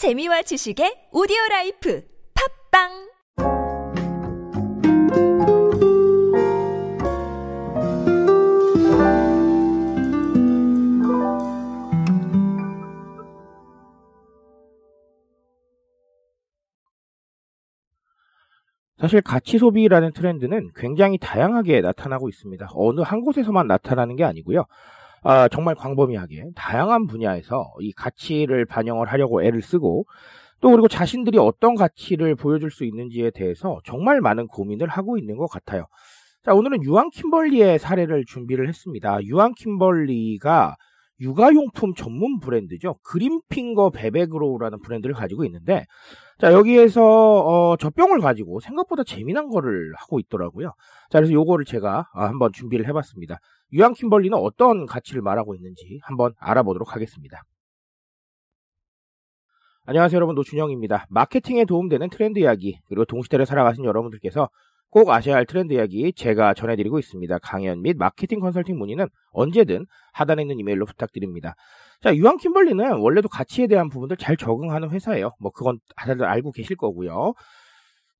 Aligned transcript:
재미와 0.00 0.40
지식의 0.40 1.12
오디오 1.12 1.36
라이프 1.50 2.02
팟빵 2.72 2.88
사실 18.96 19.20
가치 19.20 19.58
소비라는 19.58 20.14
트렌드는 20.14 20.70
굉장히 20.76 21.18
다양하게 21.18 21.82
나타나고 21.82 22.30
있습니다. 22.30 22.70
어느 22.72 23.02
한 23.02 23.20
곳에서만 23.20 23.66
나타나는 23.66 24.16
게 24.16 24.24
아니고요. 24.24 24.64
아, 25.22 25.48
정말 25.48 25.74
광범위하게 25.74 26.50
다양한 26.54 27.06
분야에서 27.06 27.72
이 27.80 27.92
가치를 27.92 28.64
반영을 28.64 29.08
하려고 29.08 29.42
애를 29.42 29.62
쓰고 29.62 30.06
또 30.60 30.70
그리고 30.70 30.88
자신들이 30.88 31.38
어떤 31.38 31.74
가치를 31.74 32.34
보여줄 32.34 32.70
수 32.70 32.84
있는지에 32.84 33.30
대해서 33.30 33.80
정말 33.84 34.20
많은 34.20 34.46
고민을 34.46 34.88
하고 34.88 35.18
있는 35.18 35.36
것 35.36 35.46
같아요. 35.46 35.86
자, 36.44 36.54
오늘은 36.54 36.82
유한 36.84 37.10
킴벌리의 37.10 37.78
사례를 37.78 38.24
준비를 38.26 38.68
했습니다. 38.68 39.22
유한 39.24 39.52
킴벌리가 39.54 40.76
육아용품 41.20 41.94
전문 41.94 42.40
브랜드죠. 42.40 42.96
그린핑거 43.02 43.90
베베그로우라는 43.90 44.80
브랜드를 44.80 45.14
가지고 45.14 45.44
있는데, 45.44 45.84
자, 46.38 46.52
여기에서, 46.52 47.02
어, 47.04 47.76
젖병을 47.76 48.20
가지고 48.20 48.60
생각보다 48.60 49.04
재미난 49.04 49.50
거를 49.50 49.92
하고 49.98 50.18
있더라고요. 50.18 50.72
자, 51.10 51.18
그래서 51.18 51.32
요거를 51.32 51.66
제가 51.66 52.08
아, 52.14 52.24
한번 52.24 52.52
준비를 52.52 52.88
해봤습니다. 52.88 53.38
유한 53.72 53.94
킴벌리는 53.94 54.36
어떤 54.36 54.86
가치를 54.86 55.22
말하고 55.22 55.54
있는지 55.54 56.00
한번 56.02 56.34
알아보도록 56.38 56.94
하겠습니다. 56.94 57.42
안녕하세요 59.86 60.16
여러분 60.16 60.34
노준영입니다. 60.34 61.06
마케팅에 61.08 61.64
도움되는 61.64 62.10
트렌드 62.10 62.38
이야기 62.38 62.78
그리고 62.86 63.04
동시대를 63.04 63.46
살아가신 63.46 63.84
여러분들께서 63.84 64.48
꼭 64.90 65.10
아셔야 65.10 65.36
할 65.36 65.46
트렌드 65.46 65.72
이야기 65.72 66.12
제가 66.12 66.54
전해드리고 66.54 66.98
있습니다. 66.98 67.38
강연 67.38 67.80
및 67.82 67.96
마케팅 67.96 68.40
컨설팅 68.40 68.76
문의는 68.76 69.06
언제든 69.30 69.86
하단에 70.12 70.42
있는 70.42 70.58
이메일로 70.58 70.84
부탁드립니다. 70.84 71.54
자, 72.02 72.14
유한 72.16 72.38
킴벌리는 72.38 72.98
원래도 72.98 73.28
가치에 73.28 73.68
대한 73.68 73.88
부분들 73.88 74.16
잘 74.16 74.36
적응하는 74.36 74.90
회사예요. 74.90 75.32
뭐 75.38 75.52
그건 75.52 75.78
다들 75.96 76.24
알고 76.24 76.50
계실 76.52 76.76
거고요. 76.76 77.34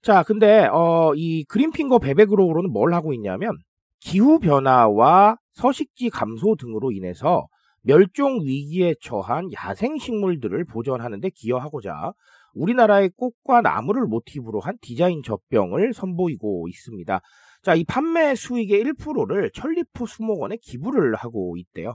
자, 0.03 0.22
근데 0.22 0.66
어, 0.72 1.12
이 1.16 1.44
그린핑거 1.44 1.98
베베그로우로는 1.98 2.70
뭘 2.70 2.94
하고 2.94 3.12
있냐면 3.14 3.58
기후 4.01 4.39
변화와 4.39 5.37
서식지 5.53 6.11
감소 6.11 6.56
등으로 6.56 6.91
인해서 6.91 7.47
멸종 7.83 8.41
위기에 8.45 8.95
처한 9.01 9.51
야생 9.53 9.98
식물들을 9.98 10.65
보존하는 10.65 11.20
데 11.20 11.31
기여하고자 11.31 12.12
우리나라의 12.55 13.11
꽃과 13.17 13.61
나무를 13.62 14.06
모티브로 14.06 14.61
한 14.61 14.77
디자인 14.81 15.23
젖병을 15.23 15.95
선보이고 15.95 16.69
있습니다. 16.69 17.21
자, 17.62 17.75
이 17.75 17.84
판매 17.84 18.34
수익의 18.34 18.83
1%를 18.84 19.51
천리포 19.53 20.06
수목원에 20.06 20.56
기부를 20.56 21.15
하고 21.15 21.56
있대요. 21.59 21.95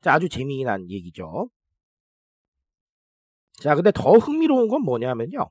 자, 0.00 0.14
아주 0.14 0.28
재미난 0.28 0.90
얘기죠. 0.90 1.48
자, 3.60 3.74
근데 3.74 3.90
더 3.92 4.12
흥미로운 4.12 4.68
건 4.68 4.82
뭐냐면요. 4.82 5.50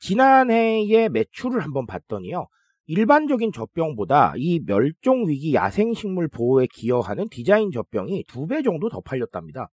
지난해의 0.00 1.08
매출을 1.08 1.60
한번 1.60 1.86
봤더니요. 1.86 2.46
일반적인 2.88 3.52
젖병보다 3.52 4.34
이 4.36 4.60
멸종위기 4.66 5.54
야생식물 5.54 6.28
보호에 6.28 6.66
기여하는 6.72 7.28
디자인 7.30 7.70
젖병이 7.70 8.24
두 8.26 8.46
배 8.48 8.62
정도 8.62 8.88
더 8.88 9.00
팔렸답니다. 9.00 9.70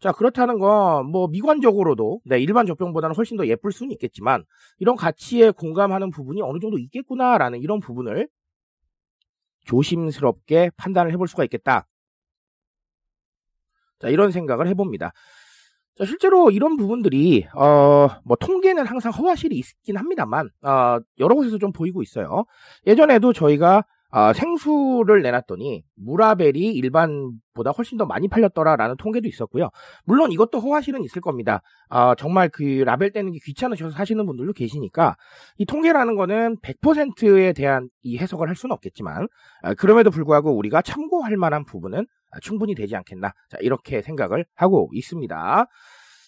자, 0.00 0.12
그렇다는 0.12 0.58
건, 0.58 1.06
뭐, 1.10 1.28
미관적으로도, 1.28 2.20
네, 2.24 2.38
일반 2.40 2.64
젖병보다는 2.66 3.14
훨씬 3.14 3.36
더 3.36 3.46
예쁠 3.46 3.70
수는 3.70 3.92
있겠지만, 3.92 4.44
이런 4.78 4.96
가치에 4.96 5.50
공감하는 5.50 6.10
부분이 6.10 6.40
어느 6.42 6.58
정도 6.58 6.78
있겠구나라는 6.78 7.60
이런 7.60 7.80
부분을 7.80 8.28
조심스럽게 9.64 10.70
판단을 10.76 11.12
해볼 11.12 11.28
수가 11.28 11.44
있겠다. 11.44 11.86
자, 13.98 14.08
이런 14.08 14.30
생각을 14.32 14.66
해봅니다. 14.68 15.12
자, 15.96 16.04
실제로 16.06 16.50
이런 16.50 16.76
부분들이, 16.76 17.46
어, 17.54 18.08
뭐, 18.24 18.36
통계는 18.38 18.86
항상 18.86 19.12
허와실이 19.12 19.56
있긴 19.56 19.96
합니다만, 19.96 20.48
어, 20.62 20.98
여러 21.18 21.34
곳에서 21.34 21.58
좀 21.58 21.72
보이고 21.72 22.02
있어요. 22.02 22.44
예전에도 22.86 23.32
저희가 23.32 23.84
아, 24.12 24.32
생수를 24.32 25.22
내놨더니 25.22 25.84
무라벨이 25.94 26.58
일반보다 26.58 27.70
훨씬 27.70 27.96
더 27.96 28.06
많이 28.06 28.26
팔렸더라라는 28.26 28.96
통계도 28.96 29.28
있었고요. 29.28 29.70
물론 30.04 30.32
이것도 30.32 30.58
허화실은 30.58 31.04
있을 31.04 31.22
겁니다. 31.22 31.62
아, 31.88 32.16
정말 32.16 32.48
그 32.48 32.82
라벨 32.84 33.12
떼는 33.12 33.32
게 33.32 33.38
귀찮으셔서 33.44 33.92
사시는 33.92 34.26
분들도 34.26 34.52
계시니까 34.52 35.16
이 35.58 35.64
통계라는 35.64 36.16
거는 36.16 36.56
100%에 36.60 37.52
대한 37.52 37.88
이 38.02 38.18
해석을 38.18 38.48
할 38.48 38.56
수는 38.56 38.72
없겠지만 38.74 39.28
아, 39.62 39.74
그럼에도 39.74 40.10
불구하고 40.10 40.56
우리가 40.56 40.82
참고할 40.82 41.36
만한 41.36 41.64
부분은 41.64 42.06
충분히 42.40 42.74
되지 42.74 42.96
않겠나 42.96 43.32
자, 43.48 43.58
이렇게 43.60 44.02
생각을 44.02 44.44
하고 44.54 44.88
있습니다. 44.92 45.66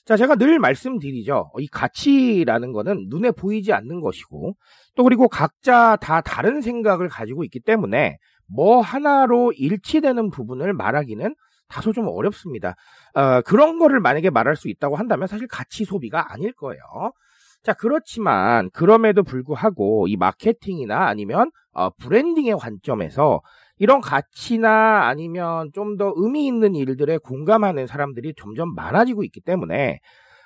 자, 0.05 0.17
제가 0.17 0.35
늘 0.35 0.59
말씀드리죠. 0.59 1.53
이 1.59 1.69
가치라는 1.69 2.73
거는 2.73 3.07
눈에 3.09 3.31
보이지 3.31 3.73
않는 3.73 4.01
것이고, 4.01 4.55
또 4.97 5.05
그리고 5.05 5.29
각자 5.29 5.97
다 5.97 6.21
다른 6.21 6.61
생각을 6.61 7.09
가지고 7.09 7.45
있기 7.45 7.61
때문에 7.61 8.17
뭐 8.49 8.81
하나로 8.81 9.53
일치되는 9.53 10.31
부분을 10.31 10.73
말하기는 10.73 11.35
다소 11.69 11.93
좀 11.93 12.09
어렵습니다. 12.09 12.75
어, 13.15 13.41
그런 13.43 13.79
거를 13.79 14.01
만약에 14.01 14.31
말할 14.31 14.57
수 14.57 14.69
있다고 14.69 14.97
한다면 14.97 15.29
사실 15.29 15.47
가치 15.47 15.85
소비가 15.85 16.33
아닐 16.33 16.53
거예요. 16.53 16.83
자, 17.63 17.73
그렇지만 17.73 18.71
그럼에도 18.71 19.23
불구하고 19.23 20.09
이 20.09 20.17
마케팅이나 20.17 21.07
아니면 21.07 21.51
어, 21.73 21.91
브랜딩의 21.91 22.57
관점에서 22.59 23.41
이런 23.83 24.01
가치나 24.01 25.07
아니면 25.09 25.71
좀 25.75 25.97
더 25.99 26.13
의미 26.17 26.47
있는 26.47 26.75
일들에 26.77 27.19
공감하는 27.19 27.87
사람들이 27.87 28.35
점점 28.37 28.75
많아지고 28.75 29.25
있기 29.25 29.41
때문에 29.43 29.99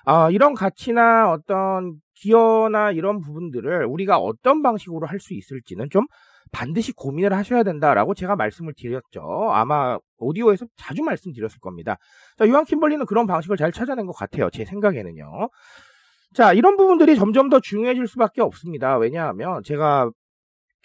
어, 0.06 0.30
이런 0.30 0.54
가치나 0.54 1.30
어떤 1.32 1.94
기여나 2.14 2.92
이런 2.92 3.20
부분들을 3.20 3.84
우리가 3.86 4.18
어떤 4.18 4.62
방식으로 4.62 5.06
할 5.06 5.20
수 5.20 5.34
있을지는 5.34 5.88
좀 5.90 6.06
반드시 6.52 6.92
고민을 6.92 7.32
하셔야 7.34 7.62
된다라고 7.64 8.14
제가 8.14 8.36
말씀을 8.36 8.72
드렸죠. 8.76 9.20
아마 9.52 9.98
오디오에서 10.18 10.66
자주 10.76 11.02
말씀드렸을 11.02 11.58
겁니다. 11.60 11.96
자, 12.38 12.46
유한 12.46 12.64
킴벌리는 12.64 13.04
그런 13.06 13.26
방식을 13.26 13.56
잘 13.56 13.72
찾아낸 13.72 14.06
것 14.06 14.12
같아요. 14.14 14.48
제 14.50 14.64
생각에는요. 14.64 15.50
자, 16.34 16.52
이런 16.52 16.76
부분들이 16.76 17.16
점점 17.16 17.48
더 17.50 17.60
중요해질 17.60 18.06
수밖에 18.06 18.42
없습니다. 18.42 18.96
왜냐하면 18.98 19.62
제가 19.64 20.10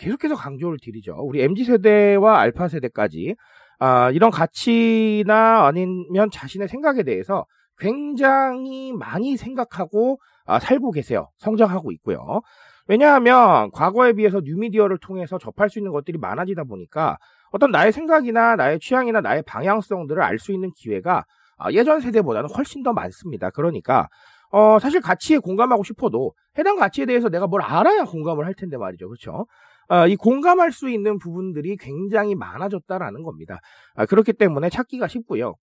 계속해서 0.01 0.35
강조를 0.35 0.79
드리죠. 0.81 1.15
우리 1.19 1.41
MZ세대와 1.43 2.39
알파 2.39 2.67
세대까지 2.67 3.35
아, 3.79 4.09
이런 4.11 4.31
가치나 4.31 5.65
아니면 5.65 6.29
자신의 6.31 6.67
생각에 6.67 7.03
대해서 7.03 7.45
굉장히 7.77 8.93
많이 8.93 9.37
생각하고 9.37 10.19
아, 10.45 10.59
살고 10.59 10.91
계세요. 10.91 11.29
성장하고 11.37 11.91
있고요. 11.93 12.41
왜냐하면 12.87 13.69
과거에 13.71 14.13
비해서 14.13 14.41
뉴미디어를 14.43 14.97
통해서 14.99 15.37
접할 15.37 15.69
수 15.69 15.79
있는 15.79 15.91
것들이 15.91 16.17
많아지다 16.17 16.63
보니까 16.63 17.17
어떤 17.51 17.71
나의 17.71 17.91
생각이나 17.91 18.55
나의 18.55 18.79
취향이나 18.79 19.21
나의 19.21 19.43
방향성들을 19.43 20.21
알 20.21 20.39
수 20.39 20.51
있는 20.51 20.71
기회가 20.75 21.25
아, 21.57 21.71
예전 21.71 22.01
세대보다는 22.01 22.49
훨씬 22.49 22.81
더 22.81 22.91
많습니다. 22.91 23.51
그러니까 23.51 24.07
어, 24.51 24.79
사실 24.79 24.99
가치에 24.99 25.37
공감하고 25.37 25.83
싶어도 25.83 26.33
해당 26.57 26.75
가치에 26.75 27.05
대해서 27.05 27.29
내가 27.29 27.47
뭘 27.47 27.61
알아야 27.61 28.03
공감을 28.03 28.45
할 28.45 28.53
텐데 28.53 28.77
말이죠. 28.77 29.07
그렇죠? 29.07 29.45
어, 29.91 30.07
이 30.07 30.15
공감할 30.15 30.71
수 30.71 30.89
있는 30.89 31.17
부분들이 31.17 31.75
굉장히 31.75 32.33
많아졌다라는 32.33 33.23
겁니다. 33.23 33.59
아, 33.93 34.05
그렇기 34.05 34.31
때문에 34.31 34.69
찾기가 34.69 35.09
쉽고요. 35.09 35.55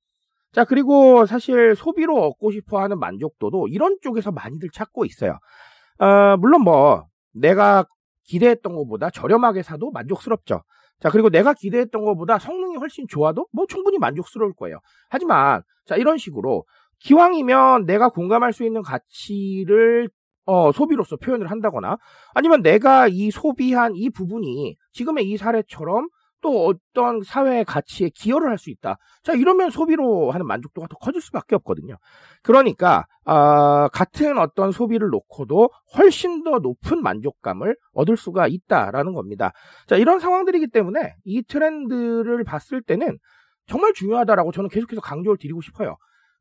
자, 0.52 0.66
그리고 0.66 1.24
사실 1.24 1.74
소비로 1.74 2.14
얻고 2.14 2.50
싶어 2.50 2.82
하는 2.82 2.98
만족도도 2.98 3.68
이런 3.68 3.96
쪽에서 4.02 4.30
많이들 4.30 4.68
찾고 4.70 5.06
있어요. 5.06 5.38
어, 5.98 6.36
물론 6.36 6.60
뭐, 6.60 7.06
내가 7.32 7.86
기대했던 8.24 8.74
것보다 8.74 9.08
저렴하게 9.08 9.62
사도 9.62 9.90
만족스럽죠. 9.92 10.60
자, 11.00 11.08
그리고 11.08 11.30
내가 11.30 11.54
기대했던 11.54 12.04
것보다 12.04 12.38
성능이 12.38 12.76
훨씬 12.76 13.06
좋아도 13.08 13.46
뭐 13.50 13.64
충분히 13.66 13.96
만족스러울 13.96 14.52
거예요. 14.52 14.78
하지만, 15.08 15.62
자, 15.86 15.96
이런 15.96 16.18
식으로 16.18 16.64
기왕이면 16.98 17.86
내가 17.86 18.10
공감할 18.10 18.52
수 18.52 18.64
있는 18.64 18.82
가치를 18.82 20.10
어, 20.48 20.72
소비로서 20.72 21.16
표현을 21.16 21.50
한다거나 21.50 21.98
아니면 22.34 22.62
내가 22.62 23.06
이 23.06 23.30
소비한 23.30 23.94
이 23.94 24.08
부분이 24.08 24.76
지금의 24.92 25.28
이 25.28 25.36
사례처럼 25.36 26.08
또 26.40 26.66
어떤 26.66 27.20
사회의 27.22 27.64
가치에 27.64 28.10
기여를 28.14 28.48
할 28.48 28.58
수 28.58 28.70
있다. 28.70 28.96
자, 29.22 29.34
이러면 29.34 29.70
소비로 29.70 30.30
하는 30.30 30.46
만족도가 30.46 30.86
더 30.88 30.96
커질 30.96 31.20
수밖에 31.20 31.54
없거든요. 31.56 31.96
그러니까, 32.42 33.04
어, 33.24 33.88
같은 33.88 34.38
어떤 34.38 34.72
소비를 34.72 35.08
놓고도 35.08 35.68
훨씬 35.96 36.44
더 36.44 36.60
높은 36.60 37.02
만족감을 37.02 37.76
얻을 37.92 38.16
수가 38.16 38.46
있다라는 38.48 39.12
겁니다. 39.12 39.52
자, 39.86 39.96
이런 39.96 40.18
상황들이기 40.18 40.68
때문에 40.68 41.14
이 41.24 41.42
트렌드를 41.42 42.44
봤을 42.44 42.82
때는 42.82 43.18
정말 43.66 43.92
중요하다라고 43.92 44.52
저는 44.52 44.70
계속해서 44.70 45.00
강조를 45.02 45.36
드리고 45.38 45.60
싶어요. 45.60 45.96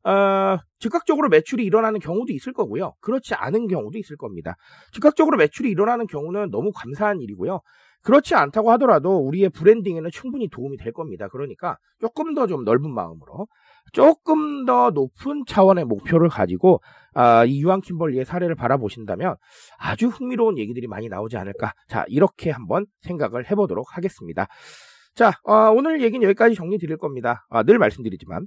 어, 0.08 0.58
즉각적으로 0.78 1.28
매출이 1.28 1.64
일어나는 1.64 2.00
경우도 2.00 2.32
있을 2.32 2.52
거고요. 2.52 2.94
그렇지 3.00 3.34
않은 3.34 3.66
경우도 3.68 3.98
있을 3.98 4.16
겁니다. 4.16 4.56
즉각적으로 4.92 5.36
매출이 5.36 5.70
일어나는 5.70 6.06
경우는 6.06 6.50
너무 6.50 6.72
감사한 6.74 7.20
일이고요. 7.20 7.60
그렇지 8.02 8.34
않다고 8.34 8.70
하더라도 8.72 9.18
우리의 9.18 9.50
브랜딩에는 9.50 10.10
충분히 10.12 10.48
도움이 10.48 10.76
될 10.78 10.92
겁니다. 10.92 11.28
그러니까 11.28 11.76
조금 12.00 12.34
더 12.34 12.46
좀 12.46 12.64
넓은 12.64 12.90
마음으로 12.90 13.48
조금 13.92 14.64
더 14.64 14.90
높은 14.90 15.42
차원의 15.46 15.84
목표를 15.84 16.28
가지고 16.28 16.80
아, 17.12 17.44
이 17.44 17.60
유한 17.60 17.80
킴벌리의 17.80 18.24
사례를 18.24 18.54
바라보신다면 18.54 19.36
아주 19.78 20.06
흥미로운 20.08 20.56
얘기들이 20.58 20.86
많이 20.86 21.08
나오지 21.08 21.36
않을까. 21.36 21.72
자, 21.88 22.04
이렇게 22.08 22.50
한번 22.50 22.86
생각을 23.02 23.50
해보도록 23.50 23.96
하겠습니다. 23.96 24.46
자, 25.14 25.32
어, 25.42 25.70
오늘 25.72 26.00
얘기는 26.00 26.22
여기까지 26.24 26.54
정리 26.54 26.78
드릴 26.78 26.96
겁니다. 26.96 27.44
아, 27.50 27.62
늘 27.64 27.78
말씀드리지만 27.78 28.46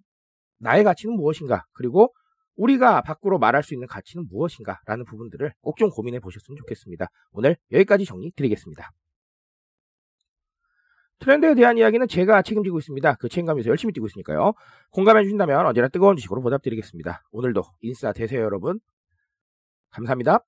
나의 0.61 0.83
가치는 0.83 1.15
무엇인가? 1.15 1.65
그리고 1.73 2.13
우리가 2.55 3.01
밖으로 3.01 3.39
말할 3.39 3.63
수 3.63 3.73
있는 3.73 3.87
가치는 3.87 4.27
무엇인가? 4.29 4.79
라는 4.85 5.05
부분들을 5.05 5.53
꼭 5.61 5.77
좀 5.77 5.89
고민해 5.89 6.19
보셨으면 6.19 6.57
좋겠습니다. 6.57 7.07
오늘 7.31 7.57
여기까지 7.71 8.05
정리 8.05 8.31
드리겠습니다. 8.35 8.91
트렌드에 11.19 11.53
대한 11.55 11.77
이야기는 11.77 12.07
제가 12.07 12.41
책임지고 12.41 12.79
있습니다. 12.79 13.15
그 13.15 13.29
책임감에서 13.29 13.69
열심히 13.69 13.93
뛰고 13.93 14.07
있으니까요. 14.07 14.53
공감해 14.91 15.23
주신다면 15.23 15.65
언제나 15.65 15.87
뜨거운 15.87 16.15
지식으로 16.15 16.41
보답드리겠습니다. 16.41 17.23
오늘도 17.31 17.61
인싸 17.81 18.11
되세요, 18.11 18.41
여러분. 18.41 18.79
감사합니다. 19.91 20.39